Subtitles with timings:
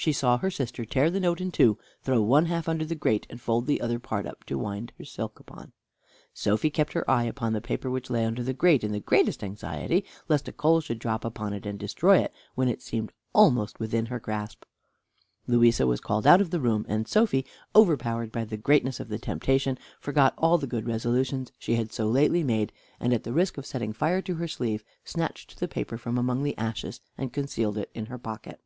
[0.00, 3.26] She saw her sister tear the note in two, throw one half under the grate,
[3.28, 5.72] and fold the other part up to wind her silk upon.
[6.32, 9.42] Sophy kept her eye upon the paper that lay under the grate in the greatest
[9.42, 13.80] anxiety, lest a coal should drop upon it and destroy it, when it seemed almost
[13.80, 14.62] within her grasp.
[15.48, 17.44] Louisa was called out of the room, and Sophy,
[17.74, 22.06] overpowered by the greatness of the temptation, forgot all the good resolutions she had so
[22.08, 25.98] lately made, and at the risk of setting fire to her sleeve, snatched the paper
[25.98, 28.60] from among the ashes, and concealed it in her pocket.